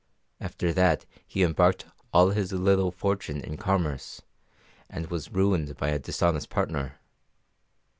After 0.39 0.73
that 0.73 1.05
he 1.27 1.43
embarked 1.43 1.85
all 2.11 2.31
his 2.31 2.51
little 2.51 2.89
fortune 2.91 3.39
in 3.39 3.55
commerce, 3.57 4.23
and 4.89 5.05
was 5.11 5.29
ruined 5.31 5.77
by 5.77 5.89
a 5.89 5.99
dishonest 5.99 6.49
partner. 6.49 6.97